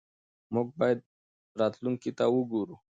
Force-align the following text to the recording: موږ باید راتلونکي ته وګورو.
موږ 0.53 0.67
باید 0.79 0.99
راتلونکي 1.59 2.11
ته 2.17 2.25
وګورو. 2.35 2.75